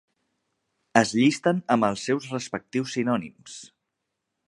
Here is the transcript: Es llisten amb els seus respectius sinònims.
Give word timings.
Es 1.01 1.11
llisten 1.19 1.61
amb 1.77 1.89
els 1.91 2.07
seus 2.09 2.33
respectius 2.35 2.97
sinònims. 2.99 3.61